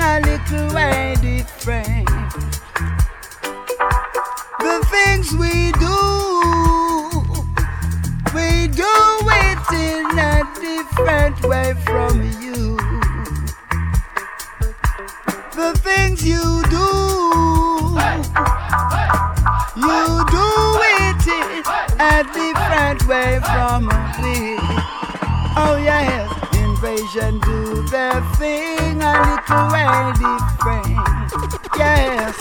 a 0.00 0.20
little 0.20 0.74
way 0.74 1.14
different. 1.20 2.08
The 4.58 4.80
things 4.90 5.32
we 5.32 5.72
do, 5.72 5.96
we 8.34 8.68
do 8.68 8.94
it 9.44 9.58
in 9.72 10.18
a 10.18 10.42
different 10.60 11.42
way 11.46 11.74
from 11.84 12.22
you. 12.40 12.76
The 15.54 15.72
things 15.84 16.24
you 16.24 16.62
do, 16.70 16.88
you 19.76 20.24
do 20.36 20.48
it 20.98 21.26
in 21.26 21.64
a 22.00 22.24
different 22.32 23.06
way 23.06 23.40
from 23.44 23.86
me. 24.22 24.56
Oh 25.56 25.76
yes, 25.82 26.28
invasion 26.82 27.38
do 27.40 27.82
their 27.88 28.22
thing 28.36 29.02
a 29.02 29.12
little 29.28 29.68
way 29.68 30.12
different. 30.16 30.96
Yes, 31.76 32.36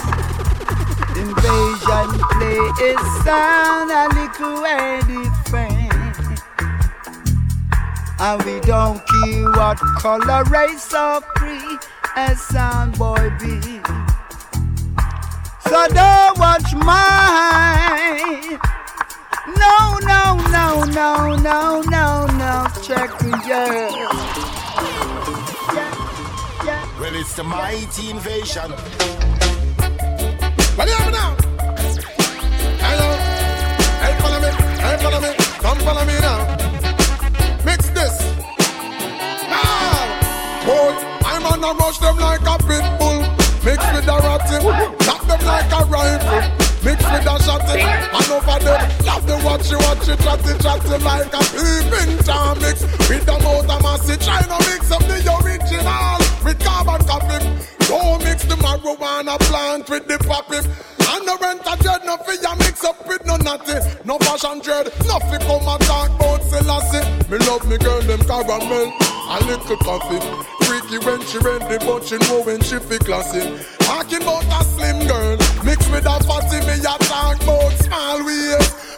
invasion 1.17 2.09
play 2.31 2.61
its 2.79 3.23
sound 3.25 3.91
a 3.91 4.07
little 4.15 4.61
way 4.63 5.01
different. 5.07 6.39
And 8.21 8.41
we 8.43 8.59
don't 8.61 9.01
care 9.05 9.51
what 9.51 9.77
color, 9.97 10.43
race 10.45 10.93
or 10.93 11.19
creed 11.19 11.79
a 12.15 12.33
sound 12.35 12.97
boy 12.97 13.29
be. 13.41 13.81
So 15.67 15.87
don't 15.89 16.39
watch 16.39 16.73
mine. 16.75 18.68
No, 19.59 19.97
no, 19.99 20.23
no, 20.55 20.83
no, 20.85 21.35
no, 21.35 21.81
no, 21.81 22.25
no. 22.25 22.67
Check 22.81 23.21
me, 23.21 23.31
yeah. 23.47 23.89
Yeah, 25.73 26.65
yeah. 26.65 26.99
Well, 26.99 27.15
it's 27.15 27.35
the 27.35 27.43
mighty 27.43 28.09
invasion. 28.09 28.71
What 30.75 30.85
do 30.85 30.91
you 30.91 30.97
have 30.97 31.13
now? 31.13 31.35
Hello. 32.85 33.09
Hey, 34.03 34.13
follow 34.21 34.39
me. 34.39 34.51
Hey, 34.83 34.97
follow 35.03 35.19
me. 35.19 35.31
Come 35.63 35.79
follow 35.79 36.05
me 36.05 36.15
now. 36.19 36.39
Mix 37.65 37.89
this. 37.89 38.15
Now. 39.51 40.65
Boy, 40.65 40.93
I'm 41.25 41.45
on 41.45 41.63
a 41.63 41.77
rush 41.79 41.99
them 41.99 42.17
like 42.17 42.41
a 42.41 42.57
pit 42.63 42.85
bull. 42.97 43.21
Mix 43.65 43.83
with 43.93 44.07
a 44.07 44.17
ratty. 44.23 44.57
Knock 45.05 45.21
them 45.27 45.41
like 45.45 45.71
a 45.71 45.85
rifle. 45.85 46.58
Mix 46.81 47.03
with 47.03 47.27
a 47.27 47.35
shotty, 47.43 47.81
and 47.83 48.31
over 48.31 48.63
them 48.63 49.05
Love 49.05 49.27
the 49.27 49.35
watch 49.43 49.69
you 49.69 49.77
watch 49.79 50.07
you 50.07 50.15
chatty 50.15 50.53
chatty 50.63 51.03
like 51.03 51.33
a 51.33 51.43
peeping 51.51 52.17
tom 52.23 52.57
mix. 52.59 52.81
With 53.09 53.25
the 53.25 53.37
motor 53.43 53.79
massy 53.83 54.15
try 54.15 54.41
to 54.41 54.57
mix 54.69 54.89
up 54.91 55.03
the 55.03 55.19
original. 55.43 56.17
With 56.43 56.59
carbon 56.63 57.05
copy 57.05 57.37
Don't 57.87 58.23
mix 58.23 58.45
the 58.45 58.55
marijuana 58.55 59.37
plant 59.39 59.89
with 59.89 60.07
the 60.07 60.17
poppy 60.19 60.98
and 61.09 61.25
no 61.25 61.37
rent 61.37 61.61
a 61.65 61.75
dread, 61.81 62.01
no 62.05 62.17
fear 62.17 62.55
mix 62.57 62.83
up 62.83 63.07
with 63.07 63.25
no 63.25 63.35
natty 63.37 63.79
No 64.05 64.17
fashion 64.19 64.59
dread, 64.59 64.87
no 65.07 65.19
fi 65.19 65.37
come 65.39 65.67
and 65.67 65.81
talk 65.83 66.09
about 66.15 66.43
Selassie. 66.43 67.03
Me 67.29 67.37
love 67.49 67.65
me 67.67 67.77
girl, 67.77 68.01
them 68.01 68.21
caramel, 68.21 68.93
a 69.29 69.37
little 69.45 69.77
coffee. 69.77 70.19
Freaky 70.65 70.97
when 71.05 71.21
she 71.25 71.37
ready, 71.39 71.77
but 71.85 72.05
she 72.05 72.17
know 72.29 72.41
when 72.43 72.61
she 72.61 72.77
fi 72.79 72.97
classy. 72.97 73.41
Talking 73.79 74.21
about 74.21 74.45
a 74.45 74.63
slim 74.63 75.07
girl, 75.07 75.37
mixed 75.63 75.89
with 75.91 76.05
a 76.05 76.23
fatty 76.23 76.59
Me 76.67 76.79
a 76.79 76.97
talk 77.05 77.41
about 77.41 77.73
small 77.81 78.25
waist 78.25 78.88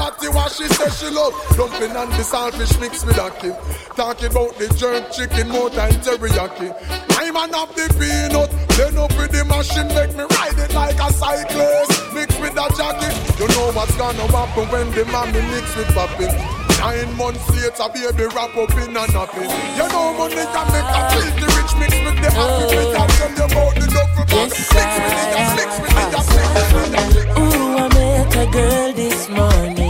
fatty 0.00 0.28
what 0.28 0.50
she 0.50 0.66
say 0.68 0.88
she 0.96 1.12
love 1.12 1.34
Dumpling 1.56 1.92
and 1.92 2.10
the 2.16 2.24
saltfish 2.24 2.80
mixed 2.80 3.04
with 3.04 3.18
a 3.18 3.28
kid 3.36 3.56
Talking 3.94 4.32
about 4.32 4.56
the 4.56 4.72
jerk 4.80 5.12
chicken, 5.12 5.48
more 5.52 5.68
than 5.68 5.92
teriyaki 6.00 6.72
I'm 7.20 7.36
an 7.36 7.54
of 7.54 7.68
the 7.76 7.84
peanut 8.00 8.48
Then 8.80 8.96
up 8.96 9.12
with 9.20 9.32
the 9.36 9.44
machine, 9.44 9.92
make 9.92 10.16
me 10.16 10.24
ride 10.24 10.56
it 10.56 10.72
like 10.72 10.96
a 10.96 11.12
cyclist 11.12 11.92
Mixed 12.14 12.40
with 12.40 12.56
a 12.56 12.66
jacket 12.72 13.12
You 13.36 13.46
know 13.52 13.72
what's 13.76 13.94
gonna 14.00 14.24
happen 14.32 14.64
when 14.72 14.88
the 14.96 15.04
mommy 15.12 15.42
mix 15.52 15.76
with 15.76 15.92
popping 15.92 16.32
Nine 16.80 17.14
months 17.14 17.44
later, 17.52 17.92
baby, 17.92 18.24
wrap 18.34 18.56
up 18.56 18.72
in 18.72 18.96
a 18.96 19.04
napping. 19.12 19.52
You 19.76 19.86
know 19.92 20.16
money 20.16 20.34
can 20.48 20.66
make 20.72 20.88
a 20.96 21.00
treat 21.12 21.34
the 21.36 21.46
rich 21.52 21.72
mix 21.76 21.92
with 22.00 22.16
the 22.24 22.30
happy. 22.32 22.72
Me 22.72 22.84
can 22.88 23.08
tell 23.20 23.32
you 23.36 23.44
about 23.44 23.74
the 23.74 23.86
duffel 23.92 24.24
bag. 24.24 24.48
Mix 24.48 24.64
with 24.64 24.88
it, 24.88 25.50
mix 25.60 25.70
with 25.76 25.92
it, 25.92 26.16
mix 26.56 26.72
with 26.72 26.94
it. 26.96 27.38
Ooh, 27.38 27.76
I 27.76 27.88
met 27.92 28.34
a 28.34 28.50
girl 28.50 28.92
this 28.94 29.28
morning. 29.28 29.89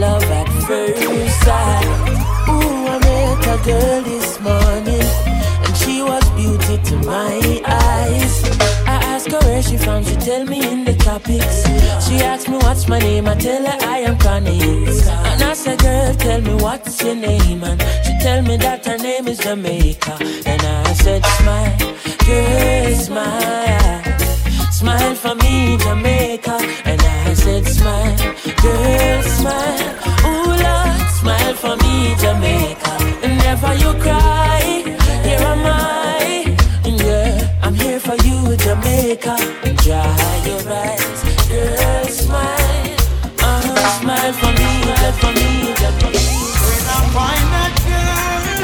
Love 0.00 0.22
at 0.22 0.48
first 0.66 1.40
sight. 1.44 1.84
Ooh, 2.48 2.86
I 2.88 2.98
met 3.04 3.46
a 3.54 3.56
girl 3.68 4.02
this 4.02 4.40
morning, 4.40 5.08
and 5.64 5.76
she 5.76 6.02
was 6.02 6.24
beauty 6.30 6.78
to 6.88 6.96
my 7.04 7.60
eyes. 7.66 8.34
I 8.86 8.96
ask 9.12 9.30
her 9.30 9.38
where 9.40 9.62
she 9.62 9.76
from, 9.76 10.02
she 10.02 10.16
tell 10.16 10.46
me 10.46 10.58
in 10.72 10.86
the 10.86 10.94
tropics. 10.94 11.64
She 12.06 12.14
asked 12.22 12.48
me 12.48 12.56
what's 12.56 12.88
my 12.88 12.98
name, 12.98 13.28
I 13.28 13.34
tell 13.34 13.62
her 13.62 13.78
I 13.86 13.98
am 13.98 14.16
Chronixx. 14.16 15.06
And 15.06 15.42
I 15.42 15.52
said, 15.52 15.78
girl, 15.80 16.14
tell 16.14 16.40
me 16.40 16.54
what's 16.54 17.02
your 17.02 17.16
name, 17.16 17.62
and 17.62 17.78
she 18.04 18.12
tell 18.20 18.40
me 18.40 18.56
that 18.56 18.86
her 18.86 18.96
name 18.96 19.28
is 19.28 19.38
Jamaica. 19.38 20.16
And 20.46 20.62
I 20.62 20.92
said, 20.94 21.22
smile, 21.26 21.78
girl, 22.26 22.94
smile. 22.94 24.02
Smile 24.72 25.14
for 25.14 25.34
me, 25.34 25.76
Jamaica. 25.76 26.56
And 26.86 26.99
said, 27.50 27.66
smile, 27.66 28.16
girl, 28.62 29.22
smile. 29.22 29.80
Ooh, 30.26 30.52
Lord, 30.64 31.00
smile 31.18 31.54
for 31.62 31.74
me, 31.82 32.14
Jamaica. 32.22 32.92
And 33.24 33.38
never 33.38 33.74
you 33.82 33.90
cry, 34.04 34.62
here 35.24 35.44
am 35.52 35.66
I. 35.66 36.56
Yeah, 36.84 37.58
I'm 37.62 37.74
here 37.74 38.00
for 38.00 38.16
you, 38.26 38.56
Jamaica. 38.64 39.34
Dry 39.84 40.32
your 40.48 40.62
eyes, 40.84 41.20
girl, 41.50 42.04
smile. 42.22 42.96
Uh-huh, 43.48 44.00
smile 44.00 44.32
for 44.40 44.52
me, 44.58 44.70
smile 44.82 45.12
for 45.22 45.32
me, 45.38 45.50
Jamaica. 45.80 46.18
When 46.66 46.84
I 46.94 47.00
find 47.16 47.46
that 47.54 47.74
girl, 47.88 48.54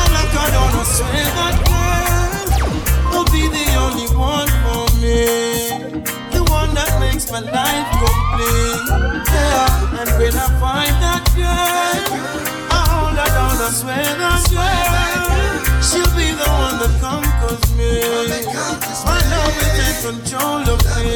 I 0.00 0.04
like 0.16 0.34
I 0.44 0.46
don't 0.56 0.86
swear 0.94 1.28
that 1.38 1.59
makes 7.30 7.46
my 7.46 7.52
life 7.52 7.90
complete. 7.90 8.88
Yeah, 9.32 10.00
and 10.00 10.10
when 10.18 10.34
I 10.34 10.48
find 10.58 10.94
that 11.02 11.24
girl, 11.34 12.02
I 12.70 12.74
hold 12.90 13.18
her 13.18 13.26
down, 13.26 13.56
I 13.56 13.70
swear 13.70 14.02
that 14.18 14.42
girl, 14.50 15.82
she'll 15.82 16.12
be 16.16 16.28
the 16.32 16.48
one 16.48 16.78
that 16.80 16.94
conquers 17.00 17.64
me. 17.76 17.92
My 19.04 19.18
love 19.30 19.54
will 19.56 19.72
take 19.78 19.98
control 20.02 20.62
of 20.74 20.80
me. 20.96 21.10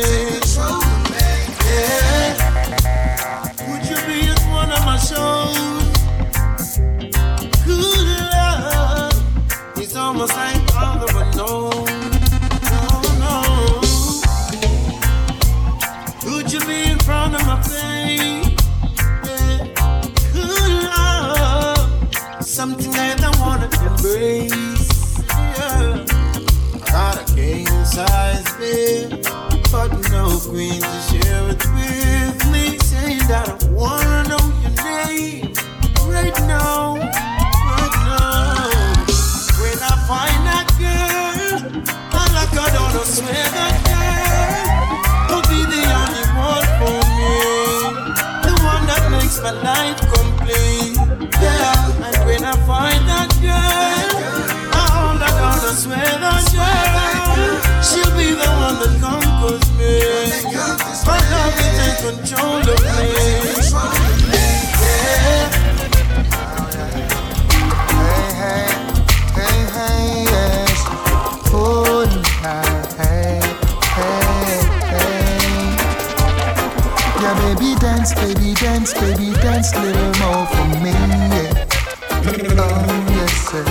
Yeah. 1.67 2.31
Would 3.69 3.85
you 3.89 3.99
be 4.07 4.19
at 4.31 4.41
one 4.51 4.71
of 4.71 4.85
my 4.85 4.97
shows? 4.99 5.74
Control 62.05 62.61
of 62.61 62.81
me. 62.85 63.09
Yeah. 64.29 65.49
Hey, 67.89 68.29
hey, 68.41 68.69
hey, 69.39 69.59
hey, 69.77 70.05
yes. 70.29 70.81
Oh, 71.49 72.05
hey, 72.45 72.77
hey, 73.01 73.41
hey, 73.97 74.61
hey. 74.93 75.17
Baby 77.41 77.71
dance, 77.81 78.13
baby 78.15 78.53
dance, 78.55 78.93
baby 78.93 79.33
dance, 79.41 79.75
little 79.75 80.13
more 80.21 80.45
for 80.53 80.69
me. 80.85 80.93
Yeah. 81.33 81.65
Oh 82.61 82.85
yes, 83.17 83.35
sir. 83.49 83.65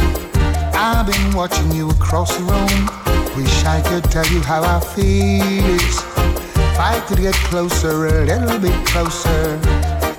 I've 0.73 1.05
been 1.05 1.35
watching 1.35 1.71
you 1.71 1.91
across 1.91 2.35
the 2.35 2.43
room. 2.45 2.89
Wish 3.37 3.63
I 3.65 3.79
could 3.87 4.05
tell 4.05 4.25
you 4.25 4.41
how 4.41 4.63
I 4.63 4.79
feel. 4.79 6.12
If 6.73 6.79
I 6.79 6.99
could 7.01 7.19
get 7.19 7.35
closer, 7.35 8.07
a 8.07 8.25
little 8.25 8.57
bit 8.57 8.73
closer, 8.87 9.57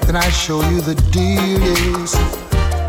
then 0.06 0.14
I 0.14 0.28
show 0.30 0.62
you 0.70 0.80
the 0.80 0.94
deal 1.10 1.60
is. 1.60 2.14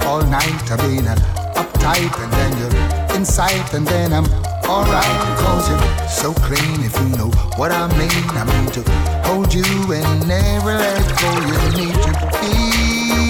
All 0.05 0.21
night 0.21 0.71
I've 0.71 0.77
been 0.81 1.05
uptight, 1.05 2.13
and 2.23 2.31
then 2.31 2.51
you're 2.59 3.15
inside, 3.17 3.73
and 3.73 3.87
then 3.87 4.13
I'm 4.13 4.25
alright. 4.69 5.37
Cause 5.39 5.67
you're 5.67 6.07
so 6.07 6.31
clean, 6.45 6.83
if 6.83 6.93
you 7.01 7.17
know 7.17 7.31
what 7.57 7.71
I 7.71 7.87
mean. 7.97 8.29
I 8.37 8.43
mean 8.45 8.71
to 8.73 8.83
hold 9.25 9.51
you 9.51 9.65
and 9.91 10.27
never 10.27 10.75
let 10.75 11.03
go. 11.19 11.29
You 11.49 11.85
need 11.87 11.95
to 12.03 12.11
be. 12.39 13.24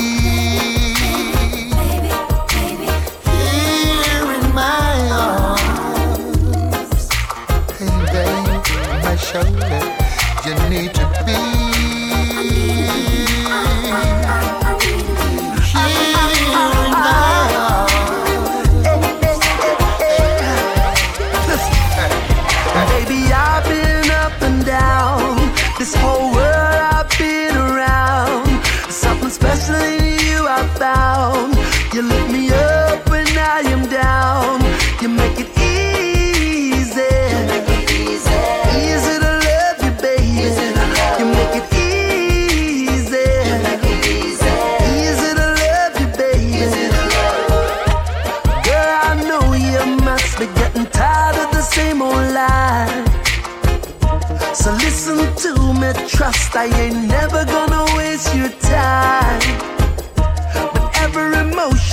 You 10.45 10.69
need 10.69 10.93
to 10.93 11.04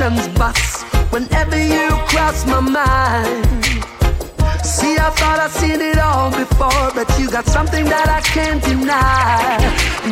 emotions 0.03 0.29
bust, 0.39 0.85
whenever 1.13 1.57
you 1.63 1.89
cross 2.11 2.45
my 2.47 2.61
mind. 2.61 3.45
See, 4.65 4.97
I 4.99 5.11
thought 5.19 5.39
I'd 5.39 5.51
seen 5.51 5.81
it 5.81 5.99
all 5.99 6.31
before, 6.31 6.91
but 6.95 7.07
you 7.19 7.31
got 7.31 7.47
something 7.47 7.85
that 7.85 8.09
I 8.09 8.21
can't 8.21 8.63
deny. 8.63 9.59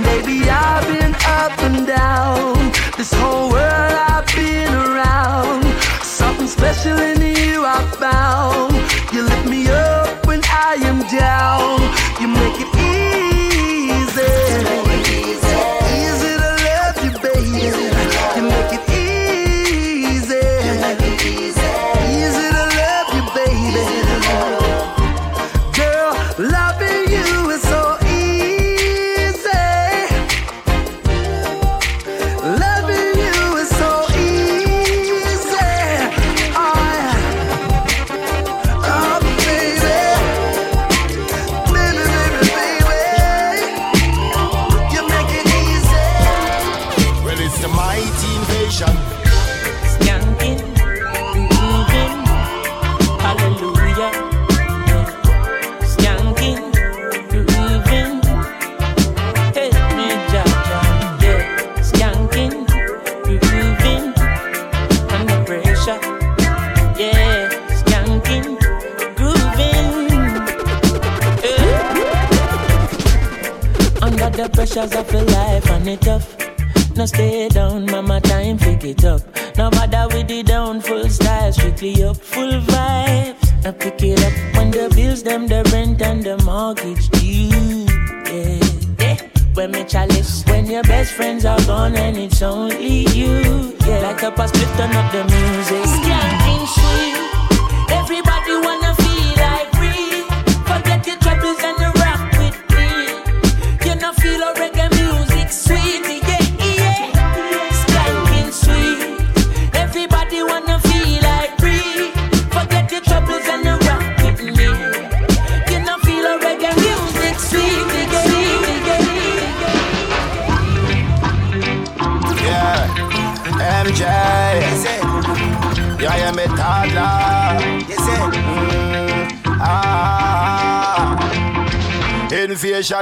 Baby, 0.05 0.49
I've 0.49 0.87
been 0.87 1.15
up 1.41 1.59
and 1.67 1.87
down. 1.87 2.55
This 2.97 3.13
whole 3.15 3.51
world 3.51 3.95
I've 4.13 4.27
been 4.37 4.73
around. 4.73 5.65
Something 6.03 6.47
special 6.47 6.97
in 6.99 7.21
you 7.23 7.65
I 7.65 7.85
the 47.61 47.69
mighty 47.69 48.37
invasion. 48.37 49.30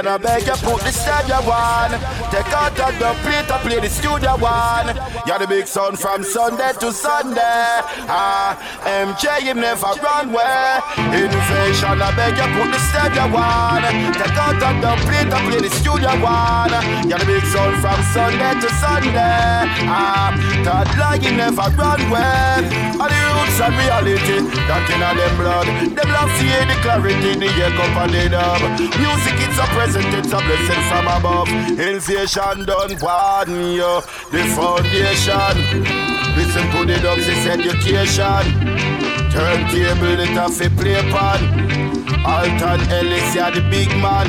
I 0.07 0.17
beg 0.17 0.47
you 0.47 0.53
put 0.63 0.81
the 0.81 0.91
studio 0.91 1.41
one. 1.43 1.91
Take 2.31 2.51
out 2.53 2.77
of 2.79 2.93
the 2.99 3.11
plate, 3.25 3.49
I 3.51 3.57
play 3.61 3.79
the 3.79 3.89
studio 3.89 4.37
one. 4.37 4.95
You're 5.27 5.39
the 5.39 5.47
big 5.47 5.67
son 5.67 5.95
from 5.95 6.23
Sunday 6.23 6.71
to 6.79 6.91
Sunday. 6.91 7.83
Ah, 8.07 8.55
MJ, 8.85 9.45
you 9.45 9.53
never 9.53 9.91
run 9.99 10.29
away. 10.29 10.79
Invasion, 11.11 12.01
I 12.01 12.13
beg 12.15 12.37
you 12.37 12.47
put 12.55 12.71
the 12.71 12.79
studio 12.89 13.27
one. 13.33 13.83
Take 14.15 14.37
out 14.39 14.61
of 14.61 14.75
the 14.79 14.91
plate, 15.03 15.31
I 15.33 15.39
play 15.49 15.59
the 15.59 15.71
studio 15.73 16.13
one. 16.23 16.73
You're 17.09 17.19
the 17.19 17.25
big 17.25 17.45
son 17.51 17.75
from 17.81 17.99
Sunday 18.13 18.53
to 18.61 18.69
Sunday. 18.79 19.67
Ah, 19.89 20.31
toddler, 20.63 21.19
you 21.19 21.35
never 21.35 21.67
run 21.75 21.99
away. 22.07 23.18
Roots 23.29 23.59
and 23.61 23.75
reality, 23.77 24.37
that 24.65 24.89
in 24.89 25.01
them 25.01 25.33
blood. 25.37 25.67
Them 25.95 26.09
love 26.09 26.31
see 26.37 26.49
the 26.65 26.75
clarity, 26.81 27.37
the 27.37 27.49
echo 27.61 27.85
and 28.01 28.13
the 28.13 28.29
dub. 28.33 28.61
Music, 28.97 29.37
it's 29.45 29.59
a 29.59 29.65
present, 29.75 30.09
it's 30.17 30.33
a 30.33 30.39
blessing 30.39 30.83
from 30.89 31.05
above. 31.05 31.49
Invasion 31.77 32.65
done 32.65 32.97
pardon 32.97 33.71
you, 33.77 34.01
the 34.33 34.41
foundation. 34.55 35.55
Listen 36.35 36.65
to 36.71 36.85
the 36.85 36.97
dubs, 37.01 37.27
it's 37.27 37.45
education. 37.45 38.43
Turntable, 39.29 40.21
a 40.25 40.49
fi 40.49 40.67
play 40.69 41.01
pan. 41.13 41.41
Alton 42.25 42.81
Ellis, 42.89 43.35
yeah, 43.35 43.49
the 43.49 43.61
big 43.69 43.89
man. 44.01 44.27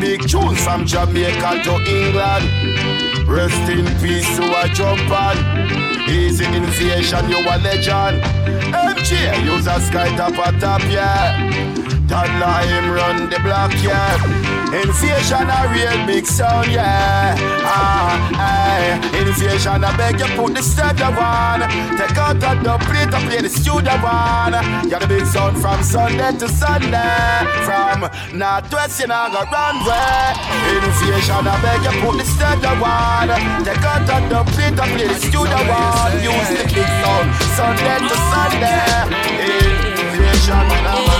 Big 0.00 0.28
tunes 0.28 0.62
from 0.64 0.86
Jamaica 0.86 1.62
to 1.64 1.74
England. 1.86 2.44
Rest 3.28 3.70
in 3.70 3.86
peace 4.00 4.26
to 4.36 4.44
a 4.60 4.68
jump 4.74 5.10
on. 5.10 5.99
Easy 6.10 6.44
invasion, 6.44 7.28
you 7.30 7.38
a 7.38 7.56
legend. 7.58 8.20
MJ, 8.74 9.44
use 9.44 9.66
a 9.68 9.78
sky 9.80 10.08
top 10.16 10.32
a 10.32 10.58
top, 10.58 10.82
yeah. 10.90 11.38
Toddler 12.08 12.66
him 12.66 12.90
run 12.90 13.30
the 13.30 13.38
block, 13.38 13.72
yeah. 13.82 14.39
Invasion 14.72 15.50
a 15.50 15.66
real 15.74 16.06
big 16.06 16.24
sound, 16.26 16.70
yeah. 16.70 17.34
Ah, 17.66 18.14
hey. 18.38 19.20
Invasion, 19.20 19.82
I 19.82 19.96
beg 19.96 20.20
you 20.20 20.30
put 20.38 20.54
the 20.54 20.62
studio 20.62 21.10
one. 21.10 21.66
Take 21.98 22.16
out 22.16 22.38
the 22.38 22.78
plate 22.86 23.10
and 23.10 23.24
play 23.26 23.42
the 23.42 23.50
studio 23.50 23.98
one. 23.98 24.54
You're 24.88 25.00
the 25.00 25.08
big 25.08 25.26
sound 25.26 25.58
from 25.58 25.82
Sunday 25.82 26.38
to 26.38 26.46
Sunday. 26.48 27.42
From 27.66 28.06
Northwest, 28.30 29.00
you 29.00 29.08
know, 29.10 29.26
go 29.34 29.42
runway. 29.50 30.38
Invasion, 30.70 31.50
I 31.50 31.58
beg 31.58 31.82
you 31.82 31.94
put 31.98 32.14
the 32.14 32.24
studio 32.30 32.70
one. 32.78 33.34
Take 33.66 33.82
out 33.82 34.06
the 34.06 34.40
plate 34.54 34.78
and 34.78 34.90
play 34.94 35.08
the 35.10 35.18
studio 35.18 35.60
one. 35.66 36.14
Use 36.22 36.50
the 36.54 36.62
big 36.70 36.90
sound 37.02 37.26
Sunday 37.58 37.98
to 38.06 38.16
Sunday. 38.30 38.86
Invasion, 39.34 40.66
Who 40.70 41.19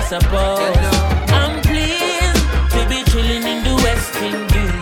I 0.00 0.02
suppose 0.02 0.76
I'm 1.28 1.60
pleased 1.60 2.40
to 2.72 2.80
be 2.88 3.04
chilling 3.12 3.44
in 3.44 3.62
the 3.62 3.74
West 3.84 4.16
Indies. 4.16 4.72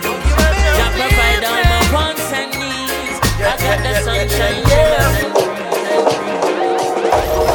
Jah 0.79 0.91
provide 0.95 1.43
all 1.43 1.65
my 1.75 1.83
wants 1.93 2.33
and 2.33 2.51
needs. 2.55 3.19
I 3.43 3.59
got 3.59 3.79
the 3.83 3.95
sunshine, 4.07 4.63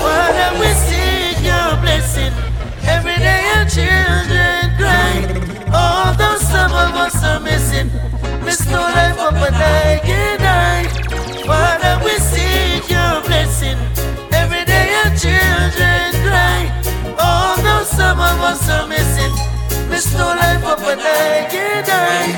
Father, 0.04 0.50
we 0.60 0.70
blessing. 1.82 2.34
Every 2.84 3.16
day 3.16 3.42
your 3.56 3.66
children 3.70 4.76
are 7.24 7.40
missing, 7.40 7.90
miss 8.44 8.68
no 8.68 8.82
life 8.82 9.18
up 9.20 9.36
a 9.36 9.52
dying 9.52 10.38
night. 10.42 10.92
Father, 11.48 12.04
we 12.04 12.12
seek 12.20 12.63
of 18.44 18.60
us 18.60 18.90
missing, 18.90 19.34
miss 19.90 20.14
no 20.14 20.28
life 20.28 20.64
up 20.64 20.80
a 20.80 20.96
dying 20.96 21.88
night. 21.88 22.36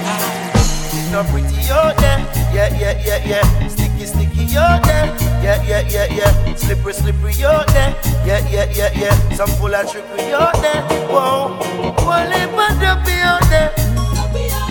No 1.11 1.23
pretty 1.31 1.71
out 1.71 1.97
there, 1.97 2.19
yeah, 2.53 2.69
yeah, 2.79 3.01
yeah, 3.05 3.25
yeah. 3.25 3.67
Sticky, 3.67 4.05
sticky 4.05 4.57
out 4.57 4.83
there, 4.83 5.07
yeah, 5.41 5.63
yeah, 5.63 5.81
yeah, 5.89 6.05
yeah. 6.13 6.55
Slippery, 6.55 6.93
slippery 6.93 7.45
out 7.45 7.67
there, 7.67 7.95
yeah, 8.25 8.47
yeah, 8.49 8.71
yeah, 8.73 8.91
yeah. 8.95 9.35
Some 9.35 9.49
full 9.57 9.73
of 9.73 9.89
trickery 9.91 10.33
out 10.33 10.53
there, 10.61 10.81
whoa. 11.09 11.57
One 12.05 12.29
lip 12.29 12.53
and 12.53 12.79
dumpy 12.81 13.17
out 13.21 13.41
there. 13.49 13.71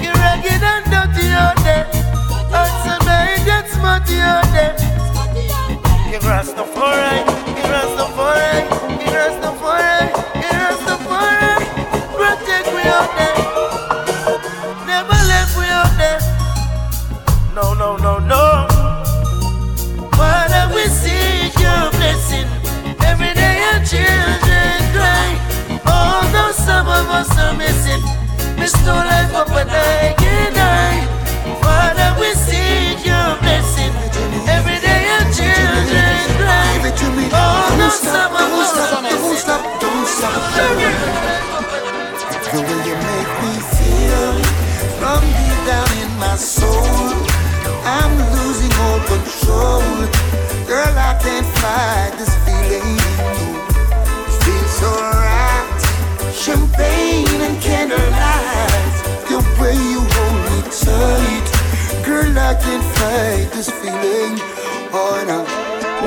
You 0.03 0.13
ragged 0.23 0.63
and 0.63 0.85
dirty 0.93 1.27
out 1.33 1.57
there. 1.67 1.87
And 2.55 2.73
some 2.85 3.07
get 3.49 3.69
smutty 3.71 4.19
out 4.21 4.47
there. 4.55 4.75
You 6.11 6.19
Rastafari, 6.21 7.27
you 7.57 7.65
Rastafari, 7.73 8.63
you 9.03 9.07
Rastafari, 9.07 9.07
you 9.07 9.11
Rastafari. 9.17 10.04
Us 27.25 27.39
are 27.39 27.57
missing, 27.57 28.03
miss 28.59 28.75
no 28.85 28.95
life 28.95 29.33
up 29.35 29.49
a 29.49 29.65
dying 29.65 30.53
night. 30.53 31.09
Father, 31.63 32.11
we 32.21 32.29
seek 32.35 33.01
your 33.05 33.31
blessing. 33.41 33.93
Every 34.57 34.79
day 34.85 35.01
your 35.09 35.25
children 35.33 36.21
cry. 36.41 36.73
Although 37.33 37.89
some 37.89 38.17
of 38.17 38.24
I 62.55 62.57
can't 62.63 62.87
fight 62.95 63.51
this 63.51 63.67
feeling. 63.83 64.39
Oh, 64.95 65.19
no. 65.27 65.43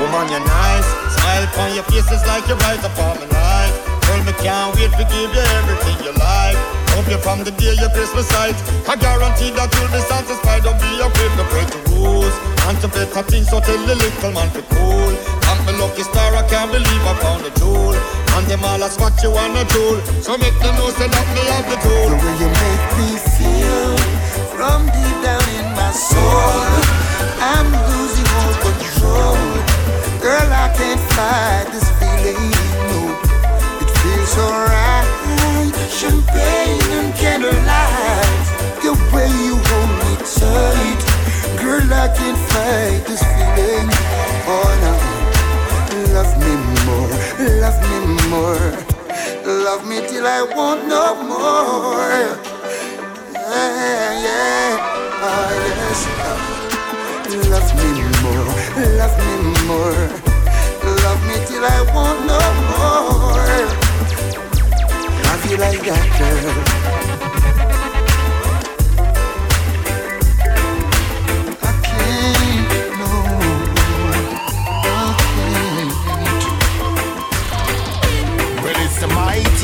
Woman, 0.00 0.32
you're 0.32 0.40
nice. 0.40 0.88
Smile 1.12 1.44
on 1.60 1.76
your 1.76 1.84
face 1.92 2.08
is 2.08 2.24
like 2.24 2.48
you're 2.48 2.56
right 2.64 2.80
upon 2.80 3.20
my 3.20 3.28
life. 3.28 3.76
Girl, 4.08 4.24
me 4.24 4.32
can't 4.40 4.72
wait 4.72 4.88
to 4.96 5.04
give 5.12 5.28
you 5.28 5.44
everything 5.60 6.08
you 6.08 6.16
like. 6.16 6.56
Hope 6.96 7.04
you 7.12 7.20
from 7.20 7.44
the 7.44 7.52
day 7.52 7.76
your 7.76 7.92
Christmas 7.92 8.32
sight. 8.32 8.56
I 8.88 8.96
guarantee 8.96 9.52
that 9.60 9.68
you'll 9.76 9.92
be 9.92 10.00
satisfied. 10.08 10.64
Don't 10.64 10.80
be 10.80 10.88
afraid 10.96 11.32
to 11.36 11.44
break 11.52 11.68
the 11.68 11.80
rules. 11.92 12.32
And 12.64 12.80
to 12.80 12.88
better 12.88 13.28
things, 13.28 13.52
so 13.52 13.60
tell 13.60 13.84
the 13.84 14.00
little 14.00 14.32
man 14.32 14.48
to 14.56 14.64
cool. 14.72 15.12
I'm 15.52 15.60
my 15.68 15.76
lucky 15.76 16.00
star, 16.00 16.32
I 16.32 16.48
can't 16.48 16.72
believe 16.72 17.04
I 17.04 17.12
found 17.20 17.44
a 17.44 17.52
jewel. 17.60 17.92
And 18.40 18.48
them 18.48 18.64
all 18.64 18.80
ask 18.80 18.96
what 18.96 19.12
you 19.20 19.36
wanna 19.36 19.68
do. 19.68 20.00
So 20.24 20.40
make 20.40 20.56
them 20.64 20.80
know, 20.80 20.88
say 20.96 21.12
that 21.12 21.28
me 21.36 21.44
have 21.52 21.68
the 21.68 21.76
tool. 21.84 22.08
The 22.08 22.16
way 22.16 22.34
you 22.40 22.48
make 22.56 22.84
me 22.96 23.08
feel 23.36 23.92
from 24.56 24.88
deep 24.96 25.16
down 25.20 25.44
in 25.60 25.77
till 50.06 50.26
I 50.26 50.42
want 50.42 50.86
no 50.86 51.14
more. 51.22 52.38
Yeah, 53.32 54.22
yeah, 54.26 54.78
oh 55.26 55.50
yes. 55.68 56.00
Love 57.50 57.70
me 57.76 57.88
more, 58.22 58.48
love 59.00 59.16
me 59.18 59.34
more. 59.66 60.06
Love 61.04 61.20
me 61.26 61.36
till 61.46 61.64
I 61.64 61.80
want 61.94 62.18
no 62.26 62.40
more. 62.70 63.48
I 65.24 65.36
feel 65.42 65.58
like 65.58 65.82
that 65.82 66.04
girl. 66.18 67.17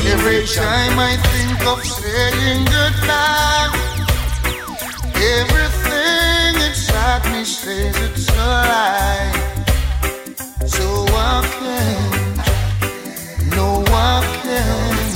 Every 0.07 0.45
time 0.45 0.99
I 0.99 1.17
think 1.17 1.65
of 1.65 1.83
saying 1.83 2.65
goodbye, 2.65 3.71
everything 5.39 6.55
inside 6.67 7.23
me 7.31 7.43
says 7.43 7.95
it's 8.05 8.29
a 8.29 8.33
lie. 8.33 9.31
So 10.67 10.85
I 11.09 11.41
can't, 11.57 12.37
no, 13.55 13.83
I 13.87 14.21
can't, 14.43 15.15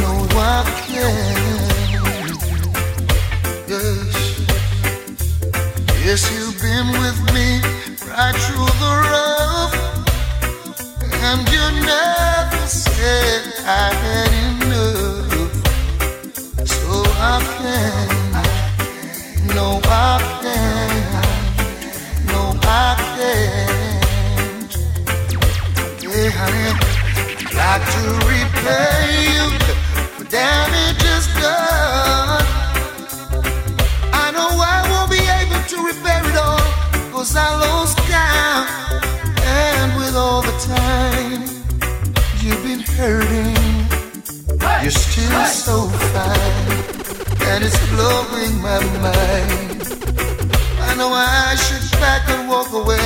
no, 0.00 0.12
I 0.36 0.64
can't. 0.88 2.40
Yes. 3.68 4.14
Yes, 6.04 6.20
you've 6.32 6.58
been 6.60 6.88
with 7.02 7.18
me 7.34 7.48
right 8.08 8.36
through 8.44 8.72
the 8.82 8.92
rough, 9.12 9.74
and 11.22 11.40
you 11.54 11.64
never 11.86 12.49
got 27.70 27.86
to 27.86 28.02
repay 28.26 29.26
you 29.26 29.58
for 30.16 30.24
damages 30.24 31.26
done. 31.40 31.69
Blowing 48.28 48.60
my 48.60 48.80
mind. 49.00 49.82
I 50.80 50.94
know 50.96 51.10
I 51.12 51.54
should 51.56 51.90
back 52.00 52.28
and 52.28 52.48
walk 52.48 52.72
away 52.72 52.98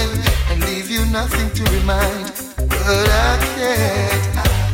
and 0.50 0.62
leave 0.64 0.90
you 0.90 1.04
nothing 1.06 1.50
to 1.50 1.62
remind, 1.72 2.32
but 2.56 3.08
I 3.08 3.38
can't. 3.54 4.24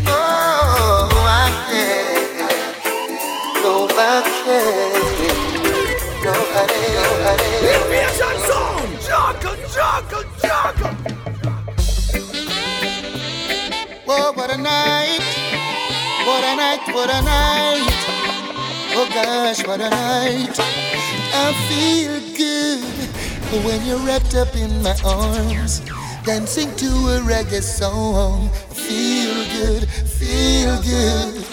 Oh, 0.06 1.08
I 1.26 1.48
can't. 1.68 2.40
No, 3.62 3.86
I 3.88 4.22
can't. 4.44 5.20
No, 6.24 6.32
no, 6.32 7.08
honey. 7.24 7.54
Invasion 7.76 8.36
zone! 8.48 8.92
Jungle, 9.08 9.56
jungle! 9.74 10.94
Whoa, 14.06 14.32
what 14.32 14.50
a 14.50 14.56
night. 14.56 15.24
What 16.26 16.44
a 16.44 16.56
night, 16.56 16.94
what 16.94 17.10
a 17.10 17.22
night. 17.22 18.19
Oh 18.92 19.08
gosh, 19.14 19.64
what 19.66 19.80
a 19.80 19.88
night. 19.88 20.58
I 21.32 21.52
feel 21.68 22.18
good 22.36 23.64
when 23.64 23.86
you're 23.86 23.98
wrapped 23.98 24.34
up 24.34 24.54
in 24.56 24.82
my 24.82 24.96
arms, 25.04 25.80
dancing 26.24 26.74
to 26.76 26.86
a 26.86 27.20
reggae 27.20 27.62
song. 27.62 28.50
Feel 28.70 29.34
good, 29.58 29.88
feel 29.88 30.82
good. 30.82 31.44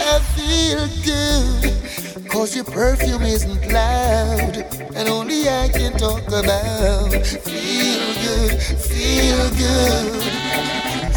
I 0.00 0.18
feel 0.34 0.88
good. 1.04 2.28
Cause 2.28 2.56
your 2.56 2.64
perfume 2.64 3.22
isn't 3.22 3.72
loud, 3.72 4.56
and 4.94 5.08
only 5.08 5.48
I 5.48 5.68
can 5.68 5.92
talk 5.92 6.26
about. 6.26 7.12
Feel 7.24 8.14
good, 8.26 8.60
feel 8.60 9.50
good. 9.54 10.22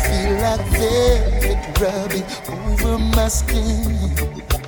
Feel 0.06 0.34
like 0.42 0.66
velvet 0.78 1.80
rubbing 1.80 2.26
over 2.54 3.00
my 3.00 3.28
skin. 3.28 4.59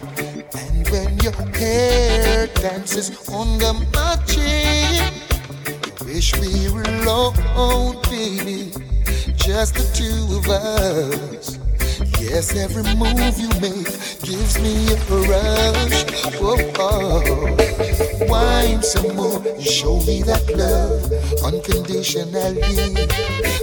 Your 1.23 1.34
hair 1.53 2.47
dances 2.47 3.12
under 3.29 3.73
my 3.93 4.15
chin, 4.25 5.13
wish 6.03 6.34
we 6.39 6.67
were 6.73 6.81
alone, 6.81 8.01
baby. 8.10 8.71
Just 9.36 9.75
the 9.75 9.86
two 9.93 10.38
of 10.38 10.49
us. 10.49 11.60
Yes, 12.19 12.55
every 12.55 12.84
move 12.95 13.38
you 13.38 13.49
make 13.62 13.91
gives 14.23 14.60
me 14.60 14.93
a 14.93 14.97
rush. 15.29 16.05
Oh. 16.43 18.27
Wine 18.27 18.81
some 18.81 19.15
more, 19.15 19.45
and 19.45 19.62
show 19.62 19.97
me 20.01 20.23
that 20.23 20.49
love 20.55 21.12
unconditionally. 21.43 23.40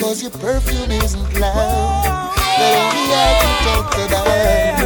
cause 0.00 0.22
your 0.22 0.30
perfume 0.30 0.90
isn't 0.90 1.38
loud. 1.38 2.32
But 2.34 2.72
only 2.80 3.12
I 3.12 3.32
can 3.40 3.54
talk 3.66 3.92
about. 4.06 4.80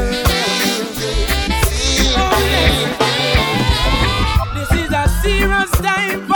This 4.57 4.71
is 4.83 4.91
a 4.93 5.07
serious 5.23 5.71
time, 5.71 6.27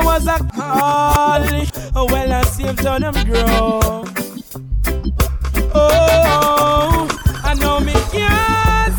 Father 0.00 0.06
was 0.06 0.26
a 0.26 0.38
calling. 0.54 1.68
Oh, 1.94 2.06
well, 2.06 2.32
I 2.32 2.42
saved 2.42 2.80
how 2.80 2.98
them 2.98 3.14
grow. 3.24 4.04
Oh, 5.74 7.08
I 7.44 7.54
know 7.54 7.80
me 7.80 7.92
can't 8.10 8.94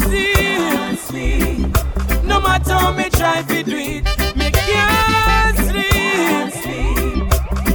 see. 1.10 1.66
No 2.24 2.40
matter 2.40 2.74
how 2.74 2.92
me 2.94 3.10
try 3.10 3.42
to 3.44 3.64
do 3.64 3.78
it, 3.78 4.04
me 4.36 4.52
can't 4.52 5.58
sleep. 5.58 7.34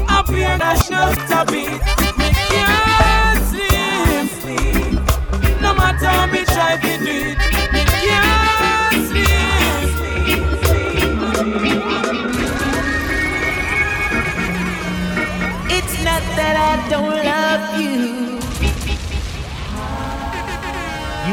Up 0.09 0.29
here, 0.29 0.59
national 0.59 1.13
stop 1.27 1.49
it. 1.51 1.81
Me 2.19 2.31
can't 2.51 3.43
sleep. 4.41 5.01
No 5.61 5.75
matter 5.75 6.07
how 6.07 6.27
me 6.27 6.45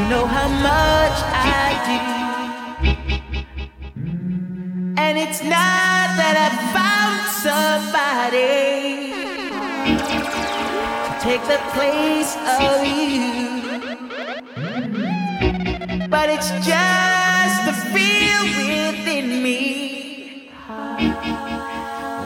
know 0.08 0.26
how 0.26 0.48
much 0.48 1.18
I 1.32 1.68
do. 1.88 1.98
And 4.98 5.18
it's 5.18 5.42
not 5.42 6.06
that 6.20 6.36
I 6.46 6.48
found 6.76 7.20
somebody 7.46 8.54
to 11.06 11.12
take 11.24 11.44
the 11.54 11.60
place 11.74 12.32
of 12.60 12.84
you. 12.84 13.28
But 16.08 16.28
it's 16.28 16.50
just 16.66 17.56
the 17.68 17.74
feel 17.92 18.42
within 18.60 19.26
me 19.42 20.50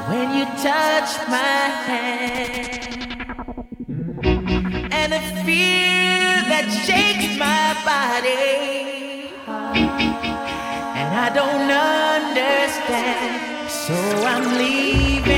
when 0.09 0.27
you 0.37 0.45
touch 0.69 1.11
my 1.29 1.63
hand. 1.87 2.79
And 4.93 5.09
the 5.13 5.23
fear 5.45 6.29
that 6.51 6.67
shakes 6.87 7.08
body. 8.21 9.31
And 9.47 11.11
I 11.15 11.31
don't 11.35 11.71
understand, 12.11 13.71
so 13.71 13.95
I'm 13.95 14.59
leaving. 14.59 15.38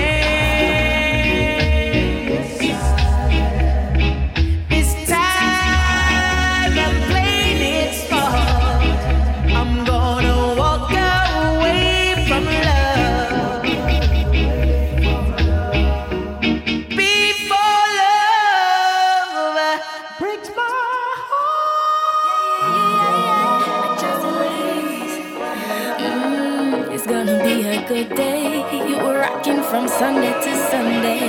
Be 27.42 27.66
a 27.66 27.86
good 27.88 28.14
day. 28.14 28.64
You 28.88 28.96
were 28.98 29.18
rocking 29.18 29.62
from 29.62 29.88
Sunday 29.88 30.32
to 30.32 30.52
Sunday. 30.70 31.20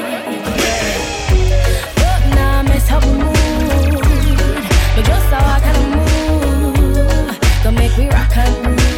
But 1.96 2.22
now 2.36 2.62
up 2.92 3.04
my 3.06 3.14
mood. 3.14 4.04
But 4.96 5.06
just 5.06 5.28
how 5.34 5.56
I 5.56 5.60
kinda 5.66 5.86
move. 5.96 7.40
Gonna 7.64 7.80
make 7.80 7.98
me 7.98 8.10
rock 8.10 8.38
and 8.38 8.64
move. 8.64 8.91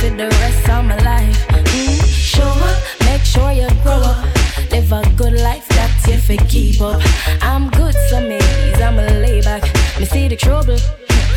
For 0.00 0.08
the 0.16 0.28
rest 0.40 0.68
of 0.70 0.84
my 0.84 0.96
life. 1.04 1.36
Mm, 1.48 2.00
show 2.04 2.42
up, 2.42 2.78
make 3.06 3.22
sure 3.22 3.52
you 3.52 3.68
grow 3.82 4.00
up. 4.00 4.24
Live 4.70 4.92
a 4.92 5.02
good 5.16 5.34
life, 5.34 5.66
that's 5.68 6.08
if 6.08 6.28
you 6.30 6.38
keep 6.48 6.80
up. 6.80 7.02
I'm 7.42 7.68
good 7.70 7.94
some 8.08 8.28
days, 8.28 8.80
I'm 8.80 8.98
a 8.98 9.06
lay 9.24 9.42
back. 9.42 9.62
Me 9.98 10.06
see 10.06 10.28
the 10.28 10.36
trouble, 10.36 10.78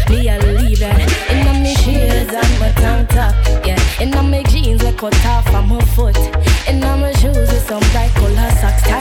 me 0.10 0.30
I 0.30 0.38
leave 0.38 0.80
that. 0.80 1.00
And 1.30 2.60
my 2.60 2.72
tank 2.82 3.10
top, 3.10 3.36
yeah. 3.66 3.80
In 4.00 4.12
my 4.12 4.44
jeans, 4.44 4.84
I 4.84 4.94
cut 4.94 5.14
off 5.26 5.46
from 5.50 5.70
her 5.70 5.86
foot. 5.96 6.18
In 6.68 6.80
my 6.80 7.12
shoes 7.20 7.36
with 7.36 7.68
some 7.68 7.84
bright 7.92 8.12
color 8.16 8.50
socks. 8.62 8.93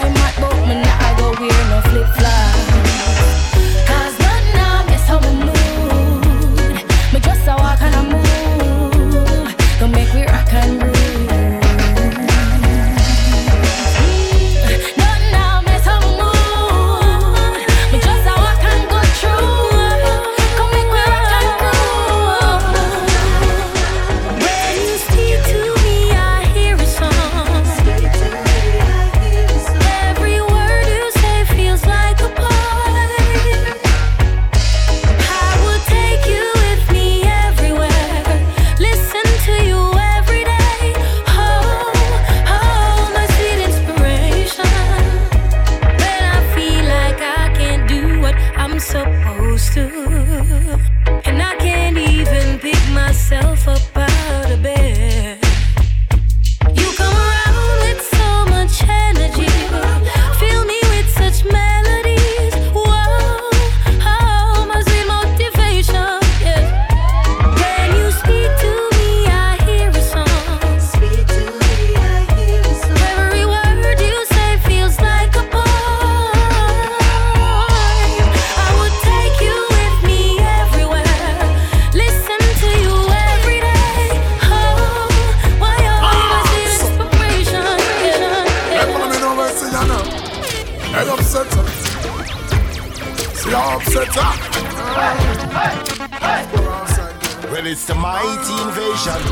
Well, 97.62 97.70
it's 97.70 97.86
the 97.86 97.94
mighty 97.94 98.54
invasion. 98.58 99.22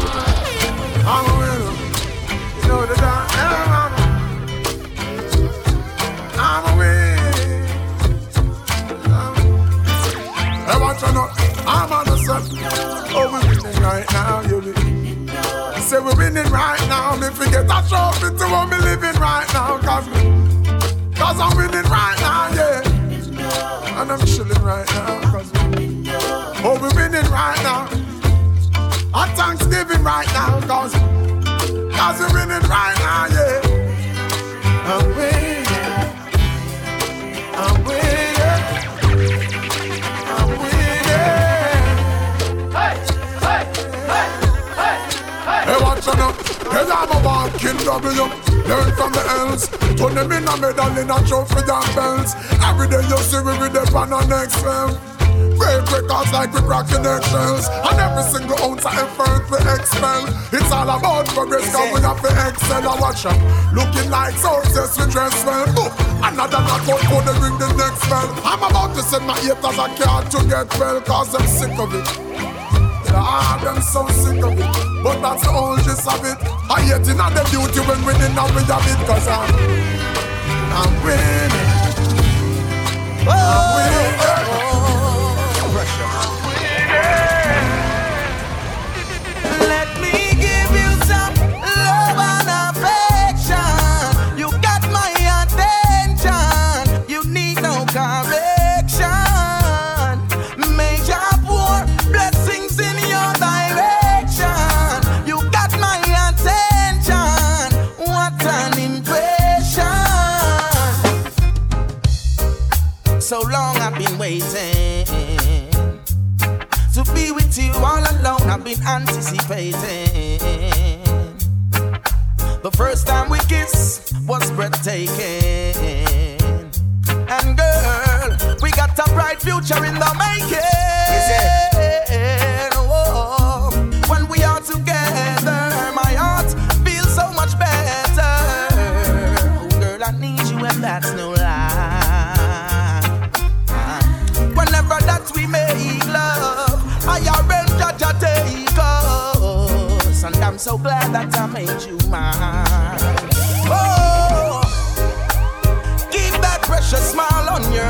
I'm 1.05 1.27
a 1.27 1.35
winner. 1.41 1.75
You 2.63 2.69
know 2.69 2.87
the 2.87 2.95
down. 2.95 3.27
I'm 6.39 6.63
a 6.63 6.79
winner. 6.79 7.33
Hey, 10.63 10.79
watch 10.79 11.03
out 11.03 11.13
now. 11.13 11.27
I'm 11.67 11.93
on 11.93 12.05
the 12.07 12.17
set. 12.19 12.47
Oh, 13.11 13.27
we're 13.33 13.43
winning 13.49 13.83
right 13.83 14.07
now, 14.13 14.43
you 14.43 14.61
be. 14.61 15.81
Say 15.81 15.99
we're 15.99 16.15
winning 16.15 16.53
right 16.53 16.79
now. 16.87 17.17
Me 17.17 17.31
forget 17.31 17.67
that 17.67 17.89
trophy 17.89 18.31
to 18.39 18.45
what 18.47 18.69
me 18.69 18.79
living 18.79 19.21
right 19.21 19.53
now. 19.53 19.77
Cause, 19.79 20.07
cause 21.19 21.41
I'm 21.41 21.57
winning 21.57 21.91
right 21.91 22.17
now, 22.21 22.49
yeah. 22.55 24.01
And 24.01 24.13
I'm 24.13 24.25
chilling 24.25 24.63
right 24.63 24.87
now. 24.87 25.33
Cause, 25.33 25.51
oh, 26.63 26.79
we're 26.81 26.95
winning 26.95 27.29
right 27.33 27.61
now. 27.65 28.01
At 29.13 29.35
Thanksgiving 29.37 30.05
right 30.05 30.27
now. 30.29 30.61
Cause, 30.69 30.95
cause 30.95 32.21
we're 32.21 32.33
winning 32.33 32.69
right 32.69 32.97
now, 32.99 33.27
yeah. 33.27 33.61
I'm 34.87 35.07
winning. 35.17 35.67
I'm 37.57 37.85
winning. 37.85 38.71
I'm 40.31 40.49
winning. 40.49 41.11
Hey, 42.71 42.95
hey, 43.43 43.63
hey, 44.07 44.27
hey, 44.79 44.97
hey. 45.45 45.63
Hey, 45.67 45.79
watch 45.83 46.07
out 46.07 46.17
now. 46.17 46.33
Hey, 46.71 46.87
I'm 46.89 47.11
a 47.11 47.19
walking 47.25 47.79
W. 47.85 48.27
Learn 48.69 48.95
from 48.95 49.11
the 49.13 49.23
else. 49.29 49.67
Turn 49.99 50.15
them 50.15 50.31
in 50.31 50.47
a 50.47 50.57
medal 50.57 50.99
in 50.99 51.11
a 51.11 51.27
trophy 51.27 51.59
and 51.59 51.95
belts. 51.97 52.35
Every 52.63 52.87
day 52.87 53.03
you 53.09 53.19
see 53.19 53.39
we 53.39 53.59
with 53.59 53.73
them 53.73 53.97
on 53.97 54.13
our 54.13 54.27
next 54.29 54.63
level. 54.65 55.20
Break 55.59 55.85
records 55.91 56.33
like 56.33 56.53
we 56.53 56.61
rocking 56.61 57.05
eggshells 57.05 57.69
And 57.69 57.99
every 58.01 58.25
single 58.29 58.59
ounce 58.65 58.85
of 58.85 58.95
effort 58.95 59.45
we 59.51 59.59
expel. 59.73 60.27
It's 60.53 60.71
all 60.73 60.89
about 60.89 61.27
progress 61.33 61.69
cause 61.75 61.91
we 61.93 62.01
have 62.01 62.21
to 62.21 62.31
excel. 62.49 62.89
I 62.89 62.95
watch 63.01 63.25
out. 63.27 63.41
Looking 63.73 64.11
like 64.11 64.35
success 64.35 64.99
we 64.99 65.11
dress 65.11 65.37
well. 65.45 65.69
Ooh, 65.79 65.91
Another 66.23 66.61
knockout 66.61 67.01
for 67.09 67.23
the 67.25 67.35
ring 67.41 67.57
the 67.59 67.69
next 67.77 68.05
bell. 68.09 68.29
I'm 68.45 68.63
about 68.63 68.95
to 68.97 69.03
send 69.03 69.27
my 69.27 69.37
haters 69.41 69.79
a 69.79 69.87
card 69.97 70.31
to 70.33 70.39
get 70.49 70.69
well 70.79 71.01
Cause 71.01 71.35
I'm 71.35 71.47
sick 71.47 71.77
of 71.79 71.95
it. 71.95 72.07
Ah, 73.13 73.61
them 73.63 73.83
so 73.83 74.07
sick 74.09 74.43
of 74.43 74.53
it. 74.53 75.03
But 75.03 75.21
that's 75.21 75.43
the 75.43 75.51
whole 75.51 75.77
gist 75.77 76.07
of 76.07 76.25
it. 76.25 76.39
I 76.71 76.81
hate 76.83 77.09
in 77.09 77.19
the 77.19 77.43
beauty 77.51 77.81
when 77.81 78.01
winning 78.05 78.35
now 78.35 78.47
we 78.55 78.63
have 78.65 78.87
it 78.87 79.01
Cause 79.07 79.27
I'm 79.27 80.01
I'm 80.73 81.05
winning. 81.05 81.51
I'm 83.29 83.75
winning 83.75 84.70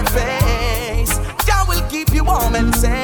your 0.00 0.08
face. 0.10 1.18
God 1.46 1.68
will 1.68 1.86
keep 1.88 2.12
you 2.12 2.24
warm 2.24 2.54
and 2.54 2.74
safe. 2.74 2.99